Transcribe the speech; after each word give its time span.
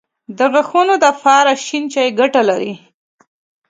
د 0.37 0.39
غاښونو 0.51 0.93
دپاره 1.05 1.51
شين 1.65 1.83
چای 1.93 2.09
ګټه 2.19 2.41
لري 2.49 2.73